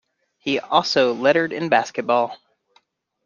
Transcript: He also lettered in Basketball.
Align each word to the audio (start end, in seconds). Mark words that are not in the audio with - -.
He 0.39 0.59
also 0.59 1.13
lettered 1.13 1.53
in 1.53 1.69
Basketball. 1.69 2.35